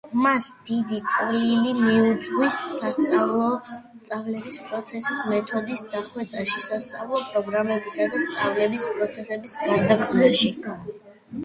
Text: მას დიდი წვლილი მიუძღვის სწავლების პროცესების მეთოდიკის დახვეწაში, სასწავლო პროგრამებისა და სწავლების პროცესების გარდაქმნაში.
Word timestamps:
მას 0.25 0.45
დიდი 0.67 0.99
წვლილი 1.15 1.73
მიუძღვის 1.81 2.57
სწავლების 2.87 4.57
პროცესების 4.71 5.29
მეთოდიკის 5.35 5.87
დახვეწაში, 5.93 6.63
სასწავლო 6.67 7.23
პროგრამებისა 7.29 8.11
და 8.17 8.25
სწავლების 8.29 8.91
პროცესების 8.97 9.57
გარდაქმნაში. 9.69 10.55